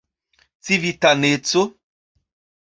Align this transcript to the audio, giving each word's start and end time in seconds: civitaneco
civitaneco 0.65 1.61